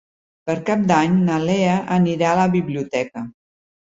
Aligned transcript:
Per 0.49 0.53
Cap 0.69 0.85
d'Any 0.91 1.17
na 1.27 1.35
Lea 1.43 1.75
anirà 1.97 2.31
a 2.31 2.39
la 2.39 2.47
biblioteca. 2.57 3.25